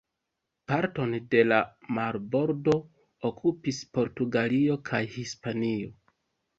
Parton 0.71 1.13
de 1.35 1.43
la 1.49 1.59
marbordo 1.99 2.75
okupis 3.33 3.85
Portugalio 4.01 4.83
kaj 4.93 5.07
Hispanio. 5.21 5.97